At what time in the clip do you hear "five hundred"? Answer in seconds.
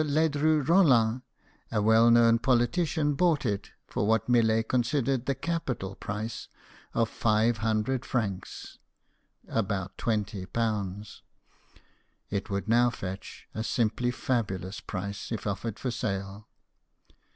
7.07-8.03